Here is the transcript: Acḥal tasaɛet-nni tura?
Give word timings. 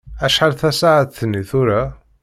Acḥal 0.25 0.53
tasaɛet-nni 0.59 1.43
tura? 1.49 1.81